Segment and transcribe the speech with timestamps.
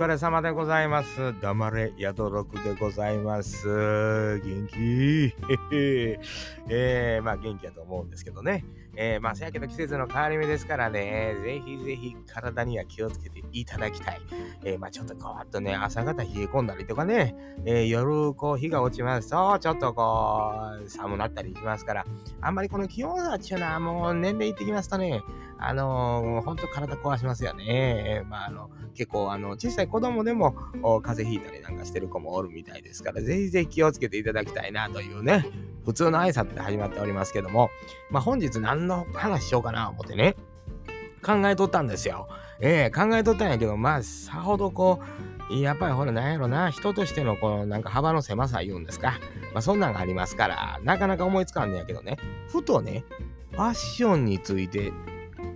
[0.00, 1.38] 疲れ様でございます。
[1.42, 4.40] 黙れ、宿六でございます。
[4.42, 5.34] 元気？
[6.70, 8.64] えー、まあ元気やと思うんですけどね。
[8.96, 14.20] えー、まあせやけど季節の変わり目ですからね、ぜひぜひ体には気をつけていただきたい。
[14.64, 17.34] えー、まあちょっとこうっとね、朝方冷え込んだりとかね、
[17.64, 20.52] えー、夜こう日が落ちますと、ちょっとこ
[20.84, 22.06] う寒なったりしますから、
[22.40, 25.22] あんまりこの気温差っていうのはもう年齢いってきますとね、
[25.58, 28.24] あのー、ほんと体壊しますよね。
[28.28, 30.52] まああの、結構あの、小さい子供でも
[31.02, 35.46] 風邪ひいたりなんかしてる子もおるみたいですから、ぜひぜひ気をつけていただきたいなというね、
[35.84, 37.70] 普通の挨拶で始まっておりますけども、
[38.10, 40.36] まあ本日何の話しようかな思ってね、
[41.22, 42.28] 考えとったんですよ。
[42.60, 45.00] ええー、考えとったんやけど、まあさほどこ
[45.50, 49.18] う、やっぱりほら、なんやろな、人としてのこのなんか幅の狭さ言うんですか。
[49.52, 52.16] まあそんなんがありますから、なかなか思いつかんねやけどね、
[52.48, 53.04] ふとね、
[53.52, 54.92] ファッションについて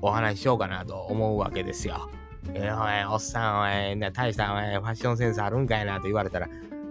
[0.02, 2.10] お話ししようかなと思うわけですよ。
[2.52, 6.48] えー、おい、おっさん、おい、大したおい、ファッションセンスあるんかいなと言われたら、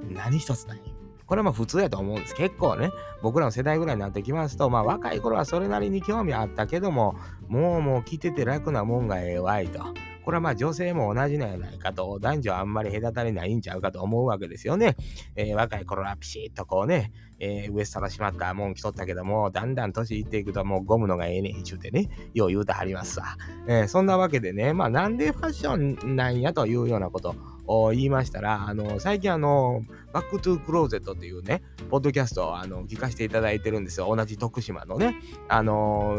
[0.09, 0.92] 何一つない。
[1.33, 2.35] これはまあ普通やと思うんです。
[2.35, 2.91] 結構ね、
[3.23, 7.15] 僕らの世代ぐらいになってきますと、まあ若い頃はそれなりに興味あったけども、
[7.47, 9.79] もうもう着てて楽なもんがええわいと。
[10.23, 14.95] これはまあ女性も同じなんやないかと、男女あんまり隔たりないんちゃうかと思うわけですよね。
[15.35, 23.25] えー、若い頃はピシッとこうね、えー、ウエストの締まったもん着とったけども、だんだん年いっていくともうゴムのがええねんちゅうてね、よう言うてはりますわ。
[23.67, 27.35] えー、そんなわけでね、まあなんでファッションなんやというようなこと
[27.67, 34.14] 言いましたら、あの、最近あの、 Back to Closet っていうね、ポッドキャストをあの聞かせていただいてるんですよ。
[34.14, 35.16] 同じ徳島のね、
[35.47, 36.16] あの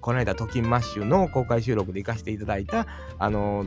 [0.00, 2.86] この間、トキンマッシュの公開収録で行かせていただいた、
[3.18, 3.66] あの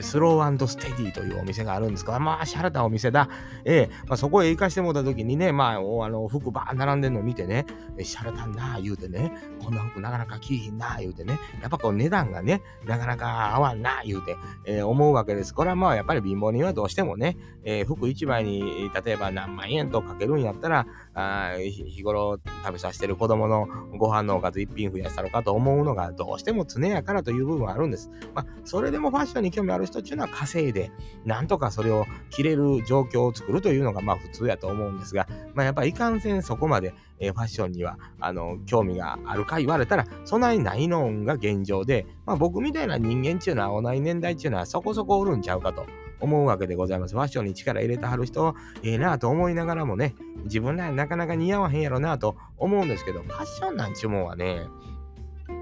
[0.00, 3.28] スローステディというお店があるんですが、まあ、しゃれたお店だ。
[3.64, 7.66] ええまあ、そこへ行かしてもらった時にね、まあ、あの服ばー並んでんの見てね、
[8.02, 15.54] しゃれたんな、言うてね、こんな服なかなか着いひんな、言うてね、やっぱこう値段がね、なかなか合わんな、言うて、えー、思うわけです。
[15.54, 20.86] これはまあ、やっぱり貧乏人はどうしてもね、えー、服一枚に、例えば何万円とかけるんやったら、
[21.18, 23.66] あ日頃食べさせてる子供の
[23.98, 28.08] ご飯のおかず一品増やしたのかと思うのがどうしても常やからという部分はあるんです。
[28.34, 30.92] まあ、それでもファッションに興味ある人っていうのは稼いで、
[31.24, 45.84] なんとかそれを着れる状況を作るというのがまあ普通やと思うんですが、まあ、やっぱりいかんせんそこまで、えー、ファッションにはあの興味があるか言われたら、そなにないのが現状で、まあ、僕みたいな人間っていうのは同じ年代っていうのはそこそこおるんちゃうかと。
[46.20, 47.14] 思うわけでございます。
[47.14, 50.14] ファッションに力入れてはる人、ええー、なと思いながらもね、
[50.44, 54.62] 自分らなかなか似合わへんやろなと思うんですけど、ファッションなんちゅうもんはね、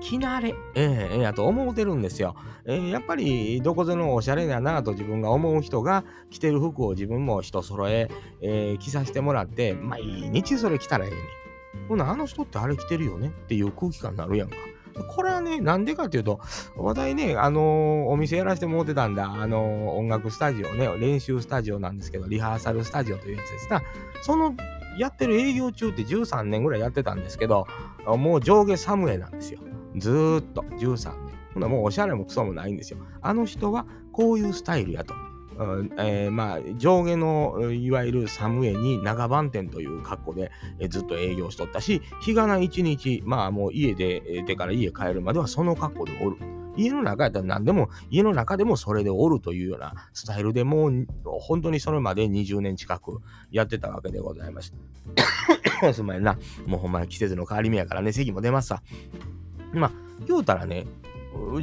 [0.01, 2.35] 着慣れ、ええー、やと思うてるんですよ。
[2.65, 8.09] えー、やっぱりどこぞのおしゃれだなと自分が思う人が着てる服を自分も人揃え
[8.41, 11.89] えー、着させてもらって、毎日それ着たらええねん。
[11.89, 14.57] ほな、あの人ってあれ着てるよねっていう空気感になるやんか。
[15.05, 16.41] これはね、なんでかっていうと、
[16.77, 23.83] 話題ね、あのー、お店やらせてもらってたんだ、あのー、音楽スタジオね、練習スタジオなんですけど、リハーサルスタジオというやつですが、
[24.23, 24.55] その
[24.99, 27.67] やってる営業中って13年ぐらいやってたんですけど、
[28.07, 29.61] もう上下サムエなんですよ。
[29.97, 31.37] ずーっと13年。
[31.55, 32.99] ほなもうおしゃれもクソもないんですよ。
[33.23, 35.15] あの人はこういうスタイルやと。
[35.99, 46.37] えー、まあ上下のいわゆるサムエに長番店という格好で、え、ずっと営業しとったし日がな一日まあもう家で出から家帰るまではその格好でおる
[46.77, 54.75] 家の中やったら何でも家の中でもそれでおるというようなスタイルでもう本当にそれまで20年近くやってたわけでございます。
[55.93, 56.39] すんまやな。
[56.67, 58.83] もうほんまに季節の変わり目やからね、席も出ますさ。
[59.73, 59.93] まあ、
[60.27, 60.87] 言うたらね、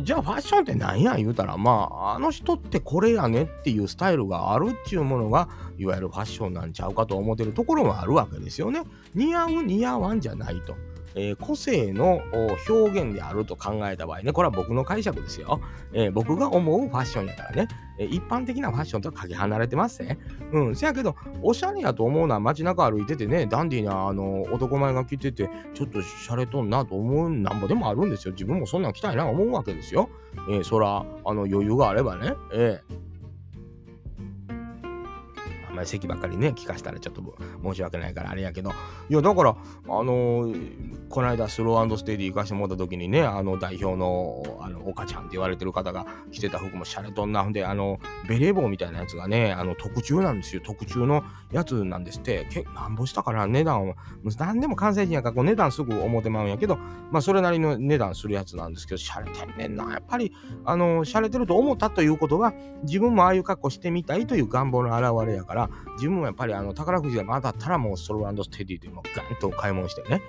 [0.04, 8.84] じゃあファッションって何や言うたら、まあ、あの人ってこれやねっていうスタイルがあるっちゅうものが、いわゆるファッションなんちゃうかと思ってるところもあるわけですよね。
[9.14, 10.76] 似合う似合わんじゃないと。
[11.16, 12.22] えー、個性の
[12.68, 15.62] 表現であると考えた場合ね、これは僕の解釈ですよ。
[15.94, 17.68] えー、僕が思うファッションやからね、
[17.98, 20.18] え、一般的なファッションとはかけ離れてますね。
[20.52, 28.34] うん、せやけど、おしゃれやと思うのは街中歩いててね、ダンディーなあの男前が着てて、ちょっとしゃれとんなと思うなんぼでもあるんですよ。
[28.34, 30.10] 自分もそんなん着たいな思うわけですよ。
[30.50, 32.34] えー、そら、あの余裕があればね。
[32.54, 33.13] えー
[35.74, 37.24] あんまり席ばっかりね、聞かしたらちょっと
[37.64, 38.70] 申し訳ないからあれやけど、
[39.10, 39.56] いや、だから、あ
[39.88, 50.62] のー、この間スローステディ行かしてもらった時にね、あの代表の、あの、岡ちゃんって言われてる方が着てた服もシャレとんな、んで、あの、ベレー帽みたいなやつがね、あの、特注なんですよ。
[50.64, 53.96] 特注のやつなんですって、けなんぼしたから値段を、
[54.38, 56.78] 何でも関西人やからこう値段すぐ思ってまうんやけど、
[57.12, 59.92] まあ、それなりの値段するやつなんですけど、シャレてんねんな。
[59.92, 60.32] やっぱり、
[60.66, 62.54] あの、シャレてると思ったということは、
[62.84, 65.63] 自分もああいう格好してみたいという願望の表れやから、
[65.96, 70.22] 自分もやっぱりあの宝くじが当たったらもうソロステディでもガンと買い物してね、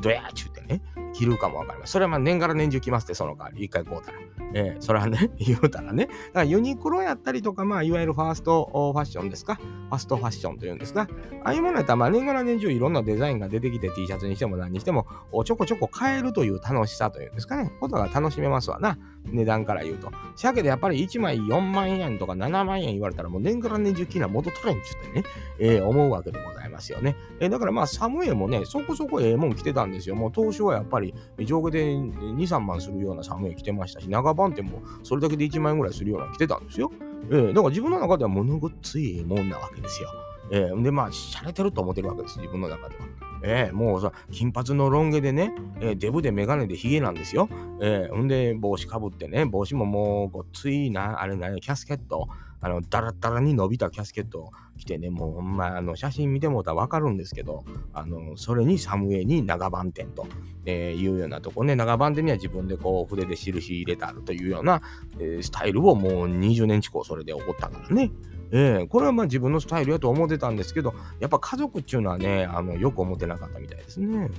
[0.00, 0.80] ドヤーっちゅうてね、
[1.14, 1.92] 切るかもわかります。
[1.92, 4.18] それはまあ年がら年中来ますって、その代わり、一回買うたら。
[4.54, 6.06] えー、それはね、 言うたらね。
[6.06, 9.56] だからユニクロやったりとか、まあ、いわゆるファーストファッションですか。
[9.56, 11.08] ファストファッションというんですか。
[11.44, 15.06] ああいうものやったら、まあ、年がら年中いろんなデザインが出てきて T シャツにしても何にしても、
[15.44, 17.70] ちょこちょこ変えるという楽しさというんですかね。
[17.80, 18.98] ことが楽しめますわな。
[19.32, 20.10] 値段から言うと。
[20.36, 25.24] しゃけでやっぱり1枚4万円とか7万円言われたらもう年から年中気な元取れんちゅってね、
[25.58, 27.16] えー、思うわけでございますよね。
[27.40, 30.14] えー、だからまあサムエもね、そこそこええもん着てたんですよ。
[30.14, 36.90] もう当初はやっぱり上下で2、3万するようなサムエ着てましたし、長番店もそれだけで1万円ぐらいするような着てたんですよ。
[37.30, 40.08] えー、だから自分の中ではものごっついもんなわけですよ。
[40.50, 43.02] えー、で、まあ、洒落てると思ってるわけです、自分の中では。
[43.42, 47.48] えー、もうさ、金髪のロン毛でね、えー、デブでメガネでヒゲなんですよ。
[47.80, 52.28] えー、んで、帽子かぶってね、帽子ももうごっついな、あれな、キャスケット、
[52.60, 60.26] あの、ダラダラに伸びたキャスケットを着てね、もうほんま、あの、写真見てもうたらわかるんですけど、あの、それにサムエに長番店と、
[60.64, 64.82] えー、いうようなとこね、長番店には自分でこう、筆で印入れてあるというような、
[65.18, 68.10] えー、スタイルをもう20年近くそれで起こったからね。
[68.50, 74.06] えー、これはまあ自分のスタイルやと思ってたんですけど、やっぱ家族っていうのはね、あのよく思ってなかったみたいですね。
[74.06, 74.30] ね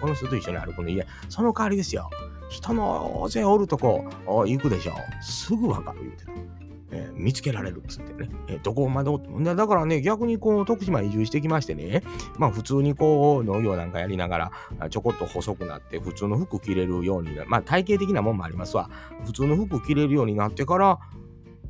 [0.00, 2.10] この人と一緒に歩くのいや、その代わりですよ。
[2.48, 4.94] 人の大勢おるとこ行くでしょ。
[5.20, 6.63] すぐわかる言うてた。
[6.96, 12.04] えー、見つけられるっつってね、えー、どこまでおってだからね、逆にこう、徳島移住してきましてね、
[12.38, 17.50] まあ普通にこう、農業なんかやりながら、ちょこっと細くなって、普通の服着れるようになる。
[17.50, 18.88] まあ体型的なもんもありますわ。
[19.24, 21.00] 普通の服着れるようになってから、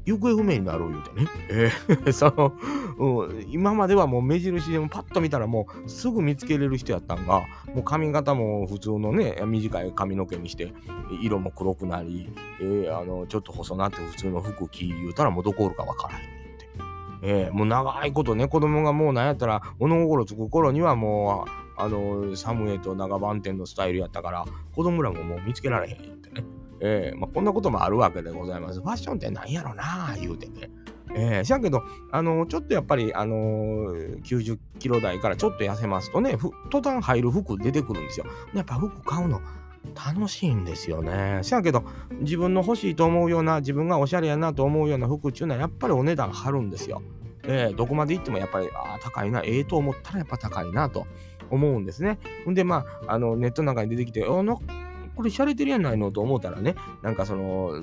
[0.04, 1.26] 行方不明になる言うてね。
[1.48, 2.52] えー、 その、
[2.98, 7.42] うん、今まではもう目印でもパッと見たらもうすぐ見つけれる人やったんが、
[7.74, 10.72] もう髪型も普通のね、短い髪の毛にして、
[11.22, 12.30] 色も黒くなり、
[12.60, 16.24] えー、あの、ちょっと細なって普通の服着言うたらもうどこおるかわからへん。
[17.26, 26.44] えー、もう長いことね、子供がもうなんやったら物心つく頃にはもう、あの、サムエと長番店のスタイルやったから、子供らももう見つけられへんってね。
[26.86, 28.80] えー、まあ、こんなこともあるわけでございます。
[28.80, 30.70] ファッションって何やろな言うてね。
[31.16, 31.82] えー、しゃけど、
[32.12, 36.36] あのー、ちょっとやっぱり、あのー、90キロ台からちょっと痩せますとね、
[36.70, 38.26] 途端入る服出てくるんですよ。
[38.52, 39.40] やっぱ服買うの
[39.94, 41.40] 楽しいんですよね。
[41.42, 41.84] しやけど、
[42.20, 47.00] 自分の欲しいと思うような、自分がおしゃれやなと思うような服っていうのは、やっぱりお値段張るんですよ。
[47.44, 51.06] えー、どこまで行ってもやっぱり、ああ、高いな、ええと思ったらやっぱ高いなと
[51.50, 52.18] 思うんですね。
[52.48, 54.56] んで、まあ、あの、ネットなんかに出てきて、あな
[55.14, 57.80] これ洒落てるやないのと思ったらね、なんかその、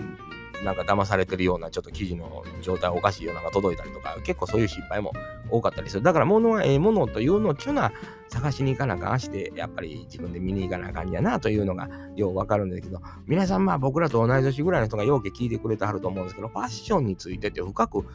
[0.64, 5.12] なんか騙されてるようなちょっと記事の状態おかしいようなのが届いたりとか、結構そういう失敗も
[5.50, 6.04] 多かったりする。
[6.04, 7.92] だから物はええものというのをちゅうのは
[8.30, 18.08] 探しに行かなあかんして、やっぱり自分で見に行かなあかんやなというのがようわかるんですけど、皆さんまあ僕らと同い年ぐらいの人がようけ聞いてくれてはると思うんですけど、ファッションについてって深く考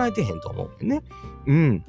[0.00, 1.02] えてへんと思うんね。
[1.46, 1.84] うん。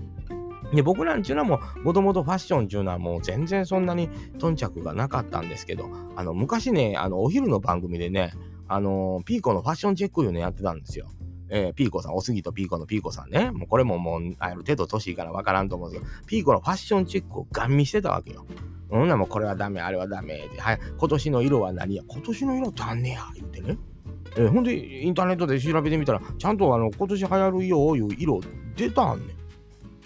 [0.73, 4.09] で僕らんちゅうのはも、もともとファッションっていうのはもう全然そんなに
[4.39, 8.33] 頓着がなかったんですけど、あの、昔ね、あの、お昼の番組でね、
[8.67, 11.09] あの、ピーコのファッションチェックいうのやってたんですよ。
[11.49, 13.51] えー、ピーコさん、おすぎとピーコのピーコさんね。
[13.51, 18.45] もうこれももう、ある程度年いからわからんと思うんですけど、ピーコのファッションチェックをガン見してたわけよ。
[18.89, 23.77] ほんなもうこれはダメ、あれはダメで、はい、今年の色は何や、今年の色ってあんねや、言うてね。
[24.35, 28.41] えー、ほんで、インターネットで調べてみたら、ちゃんとあの、今年流行るよ、いう色
[28.75, 29.36] 出たんね。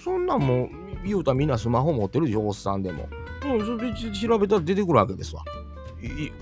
[0.04, 0.70] そんなんもう、
[1.06, 3.08] 言うたらみんなスマホ持ってるでしょ、おっさんでも。
[3.46, 5.44] うん、それで調べたら出てくるわけですわ。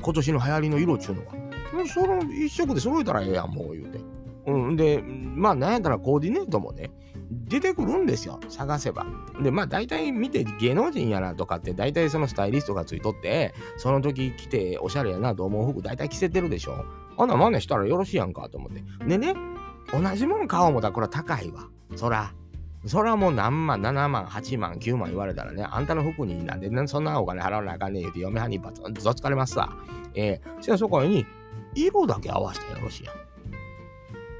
[0.02, 1.34] 今年の流行りの色っちゅうのは。
[1.74, 4.00] もうその一色で揃えたらええやん、もう言うて。
[4.48, 6.92] うん、で、まあ、なんやったらコーディネートもね、
[7.30, 9.06] 出てくるんですよ、探せば。
[9.42, 16.86] で、まあ、大体見て芸能人やなとかって、大体そのスタイリストがついとって、その時着ておしゃれやなと思う服、大体着せてるでしょ。
[17.18, 18.84] あんな真似したらよろしいやんかと思って。
[19.06, 19.36] でね、
[19.92, 21.68] 同じもん買おう思ったらこれは高いわ。
[21.96, 22.34] そら。
[22.86, 29.70] それはもう何万、7万、8万、9万言われたらね、あんたの服になんで、そんなお金払わなあかんねえって嫁はんにバツンとつかれますわ。
[30.16, 31.26] えー、じゃあそこに、
[31.76, 33.16] 色だけ合わせてよろしいやん。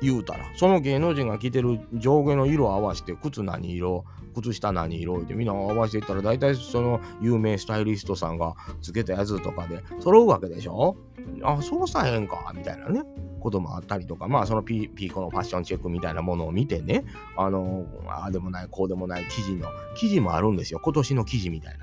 [0.02, 10.96] 言うたら、その芸能人が着てる上下の色を合わせて、靴何色、靴下何色ってみんな合わせていったら、大体その有名スタイリストさんがつけたやつとかで揃うわけでしょ
[11.44, 13.04] あ、そうさへんか、みたいなね。
[13.40, 17.06] こともあったりとか、まあそのピーコのファッションチェックみたいなものを見てね、
[17.38, 20.80] あの、ああでもない、こうでもない記事の、記事もあるんですよ。
[20.84, 21.78] 今年の記事みたい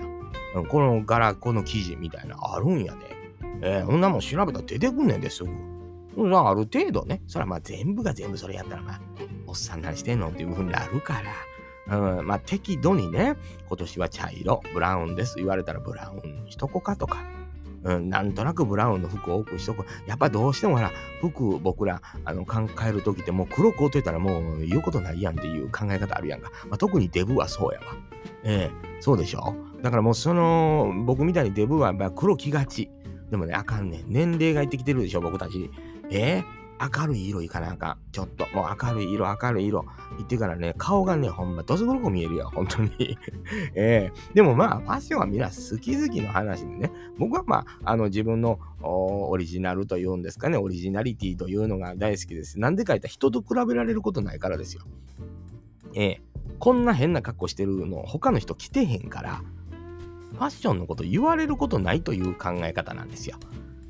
[0.55, 0.65] な。
[0.69, 3.17] この柄、この記事みたいな、あるんやで。
[3.63, 5.51] えー、そんなもん調べたら出てくんねんですぐ。
[6.19, 9.01] ある程度ね、それはまあ全部が全部それやったらまあ、
[9.47, 10.29] おっさん何してんの？
[10.29, 11.21] っていう風になるか
[11.89, 13.37] ら、うん、まあ適度にね、
[13.69, 17.19] 今年は茶色、ブラウンです言われたらブラウンにしとこかとか、
[17.87, 19.87] うん、なんとなくブラウンの服を多くしとく。
[20.07, 20.91] やっぱどうしてもほら、
[21.21, 26.51] 服僕らあの考える時ってもう黒く落といたらもう言うことないやんっていう考え方あるやんか。
[26.69, 27.87] まあ、特にデブはそうやわ。
[28.43, 32.91] ええ、そうでしょだからもうその、僕みたいにデブはやっぱ黒着がち。
[33.31, 34.05] でもね、あかんねん。
[34.09, 35.71] 年齢がいってきてるでしょ、僕たち。
[36.11, 37.99] えー明るい色いかなあかん。
[38.13, 39.85] ちょっと、もう明るい色、明るい色。
[40.17, 42.91] 言ってからね、顔がね、ほんま、どす黒く見えるよ、本当に。
[43.75, 52.61] ええー、でもまあ、ファッションはみんな好き好きの話でね、僕はまあ、あの、自分のオリジナルというんですかね、オリジナリティというのが大好きです。
[52.61, 54.83] なんでか言ったら人と比べられることないからですよ。
[55.95, 59.43] ええー、こんな変な格好してるの、他の人着てへんから、
[60.33, 63.37] ファッションのこと言われることないという考え方なんですよ。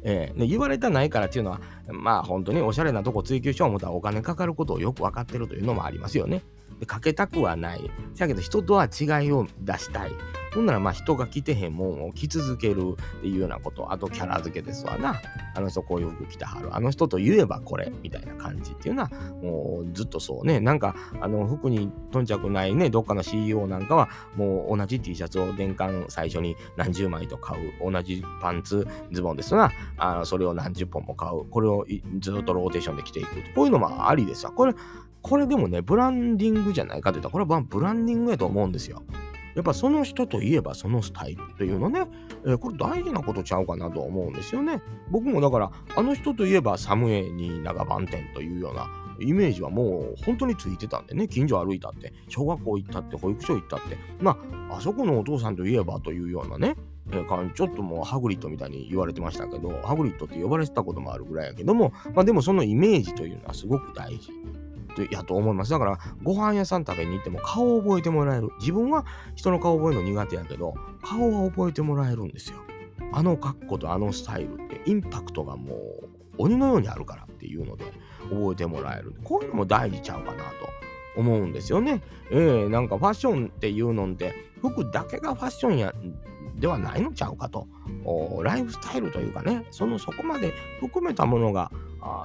[0.09, 6.43] えー、言われたないからっていうのは、まあ本当におしゃれなとこ追求しよう思ったらお金かかることをよく分かってるというのもありますよね。
[6.81, 7.91] でかけたくはない。
[8.15, 10.13] せやけど人とは違いを出したい。
[10.55, 13.93] ほんならまあ人が着てへんもんを着続けるっていうようなこと。
[13.93, 15.21] あとキャラ付けですわな。
[15.55, 16.75] あの人こういう服着てはる。
[16.75, 19.11] あの人と言えばこれみたいな感じっていうのは
[19.43, 20.61] もうずっとそうね。
[20.61, 27.91] なんかあの服に頓着ないね、どっかの CEO なんかはもう同じ T シャツを年間最初に何十枚と買う。
[27.91, 31.45] 同じパンツ、ズボンですが、あのそれを何十本も買う。
[31.51, 31.87] これを
[32.19, 33.29] ずっとローテーションで着ていく。
[33.55, 34.53] こういうのもありですわ。
[34.53, 34.75] これ、
[35.23, 39.03] これでもね、ブランディングじゃないかといったら、これはブランディングやと思うんですよ。
[39.57, 42.07] やっぱその人といえばそのスタイルっていうのね、
[42.45, 44.83] えー、これ大事なことちゃうかなと思うんですよね。
[45.11, 48.87] 僕もだから、あの人といえば作務衣に長番店というような
[49.19, 54.37] イメージはもう本当についてたんでね、近所歩いたって、小学校行ったって、保育所行ったって、ま
[54.71, 56.77] あ、あそこのお父さんといえばというようなね、
[57.11, 64.33] えー、ちょっともうハグリッドみたいに言われてましたけど、ハグリッドって呼ばれてたこともあるぐらいやけども、まあでもそのイメージというのはすごく大事。
[65.11, 65.71] やと思います。
[65.71, 68.51] だから、ご飯屋さん食べに行っても顔を覚えてもらえる。
[68.61, 72.59] 自分は人の顔覚えるの苦手やけど、顔は覚えてもらえるんですよ。
[73.13, 77.85] あの格好とあのスタイルってインパクトがもう鬼のようにあるからっていうので
[78.31, 79.15] 覚えてもらえる。
[79.25, 80.69] こういうのも大事ちゃうかなと
[81.17, 82.03] 思うんですよね。
[82.31, 85.95] えー、なんかファッションっていうのって服だけがファッションや
[86.57, 87.69] ではないのちゃうかと。
[88.43, 91.71] ライフスタイルというかね、そのそこまで含めたものが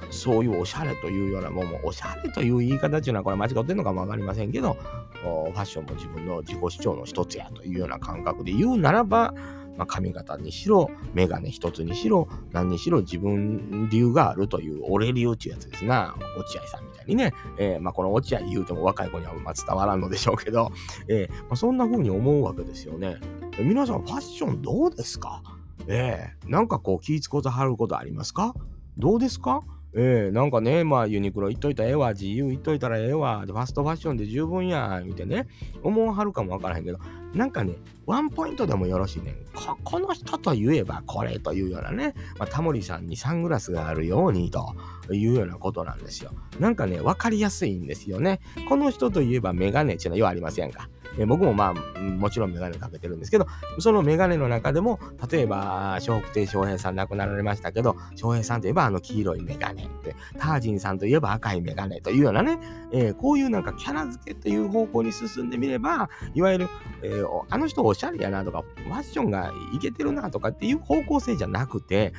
[0.10, 4.74] そういうおしゃれというようなもんもおしゃれという言い方っていうのはこれ間違ってるのかも分かりませんけど
[5.22, 9.34] ファッションも自分の自己主張の一つやというような感覚で言うならば、
[9.76, 16.14] まあ、髪型にしろ眼鏡一つにしろ何にしろ自分流があるという俺流っていうやつですな。
[16.36, 20.70] 落合さんみたいにね、えー、まあ、この落合言うても若い子にはま伝わらんのでしょうけど、
[21.08, 23.16] えー、まあ、そんな風に思うわけですよね。
[23.58, 25.42] 皆さんファッションどうですか？
[25.86, 28.54] ええー、なんかこう気ぃつことはることありますか？
[28.98, 29.62] どうですか？
[29.94, 35.48] ええー、なんかね、まあユニクロ行っといたらええわ、自由行っといたらええわ、ファストファッションで十分や、みたいなね、
[35.82, 36.98] 思わはるかもわからへんけど、
[37.34, 37.74] なんかね、
[38.06, 39.76] ワンポイントでもよろしいねこ。
[39.84, 44.74] この人と言えばこれというようなね、まあ、タモリさんにサングラスがあるようにと
[45.10, 46.32] いうようなことなんですよ。
[46.58, 48.40] なんかね、わかりやすいんですよね。
[48.70, 50.88] この人といえばメガネっていうのはようありませんか？
[51.18, 53.46] え僕もまあ、もちろんメガネかけてるんですけど、
[53.78, 54.98] そのメガネの中でも、
[55.30, 62.58] 例えば、笑福亭笑瓶さん亡くなられましたけど、笑瓶さんといえばあの黄色いメガネって、タージンさんといえば赤いメガネというようなね、
[62.92, 66.68] えー、こういうなんかキャラ付けという方向に進んでみれば、いわゆる、
[67.02, 72.12] えー、あの人おしゃれやなとか、ファッションがいけてるなとかっていう方向性じゃなくて、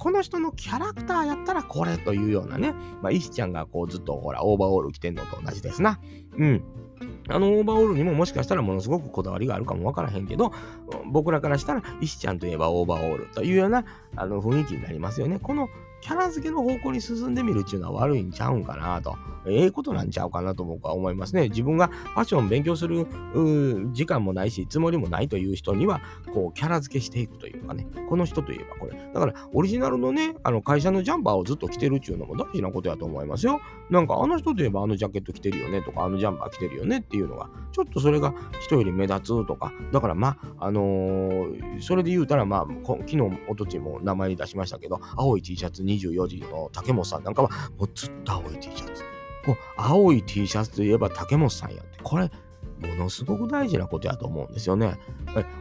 [0.00, 6.00] この人のキャラクターやったらこれというようなね、まあ、石ちゃんがこうずっとほら、オーバーオール着てんのと同じですな。
[6.38, 6.64] うん。
[7.28, 10.52] あのオーバーオールにももしかしたらものすごくこだわりがあるかもわからへんけど、
[11.12, 13.84] 僕らからしたら石ちゃんといえばオーバーオールというような
[14.16, 15.38] あの雰囲気になりますよね。
[15.38, 15.68] この
[16.00, 19.16] キャラ付けの方向に進んでみるっていうのは悪いんちゃうんかなと。
[19.46, 21.48] ええことなんちゃうかなと僕は思いますね。
[21.48, 23.06] 自分がファッション勉強する
[23.92, 26.02] 時間もないし、つもりもないという人には、
[26.32, 27.86] こう、キャラ付けしていくというかね。
[28.08, 28.92] この人といえばこれ。
[29.12, 33.60] だから、オリジナルのね、あの会社のジャンパーをずっと着てるっていうのも大事なことやと思いますよ。
[33.88, 39.72] なんか、あの人といえばあのジャケット着てるよねとか、あのジャンパー着てるよねっていうのが、ちょっとそれが人より目立つとか。
[39.92, 49.02] だから、まあ、あのー、それで言うたら、まあ、昨日、おとちも名前に出しましたけど、青い T シャツに24時の竹本さんなんかは、もうずっと青い T シャツ。
[49.44, 52.30] こう青い T シャツといえば竹本さんやって、これ、
[52.80, 54.98] ものすごく大事なことやと思うんですよね。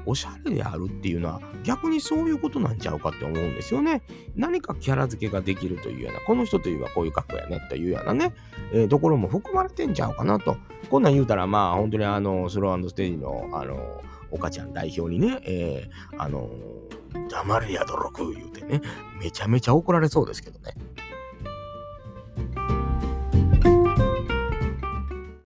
[0.05, 4.01] おしゃれであるっていうのは逆にそういうことなんちゃうかって思うんですよね。
[4.36, 8.33] 何かキャラ付けができるというような、この人といえばこういう格好やねというようなね、
[8.74, 10.57] えー、ところも含まれてんちゃうかなと。
[10.89, 16.50] こんなん言うたら、まあ本当にあの、スローステージの、あの、岡ちゃん代表にね、えー、あの、
[17.29, 18.81] 黙れやどろく言うてね、
[19.19, 20.73] めちゃめちゃ怒られそうですけどね。